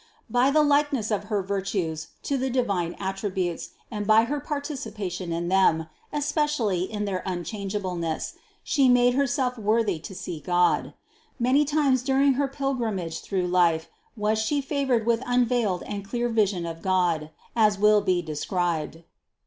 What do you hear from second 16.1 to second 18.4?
vision of God, as will be